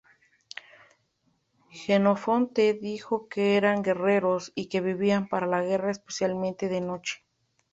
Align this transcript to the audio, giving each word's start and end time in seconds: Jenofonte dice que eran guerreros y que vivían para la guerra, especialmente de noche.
Jenofonte 1.79 2.73
dice 2.73 3.15
que 3.29 3.55
eran 3.55 3.83
guerreros 3.83 4.51
y 4.55 4.67
que 4.67 4.81
vivían 4.81 5.27
para 5.29 5.45
la 5.45 5.61
guerra, 5.61 5.91
especialmente 5.91 6.69
de 6.69 6.81
noche. 6.81 7.23